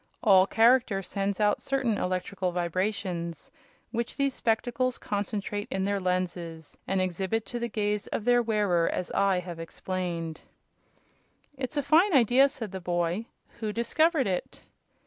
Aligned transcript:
All 0.23 0.47
character 0.47 1.03
sends 1.03 1.39
out 1.39 1.61
certain 1.61 1.99
electrical 1.99 2.51
vibrations, 2.51 3.51
which 3.91 4.15
these 4.17 4.33
spectacles 4.33 4.97
concentrate 4.97 5.67
in 5.69 5.85
their 5.85 5.99
lenses 5.99 6.75
and 6.87 6.99
exhibit 6.99 7.45
to 7.45 7.59
the 7.59 7.67
gaze 7.67 8.07
of 8.07 8.25
their 8.25 8.41
wearer, 8.41 8.89
as 8.89 9.11
I 9.11 9.41
have 9.41 9.59
explained." 9.59 10.41
"It's 11.55 11.77
a 11.77 11.83
fine 11.83 12.13
idea," 12.15 12.49
said 12.49 12.71
the 12.71 12.81
boy; 12.81 13.27
"who 13.59 13.71
discovered 13.71 14.25
it?" 14.25 14.61